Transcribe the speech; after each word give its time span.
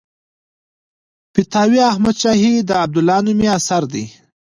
فتاوی 1.33 1.79
احمدشاهي 1.91 2.53
د 2.69 2.71
عبدالله 2.83 3.17
نومي 3.25 3.47
اثر 3.57 3.83
دی. 3.93 4.05